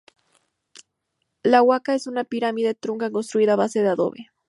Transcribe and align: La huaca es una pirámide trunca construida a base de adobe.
La 1.43 1.61
huaca 1.61 1.93
es 1.93 2.07
una 2.07 2.23
pirámide 2.23 2.73
trunca 2.73 3.11
construida 3.11 3.53
a 3.53 3.57
base 3.57 3.83
de 3.83 3.89
adobe. 3.89 4.31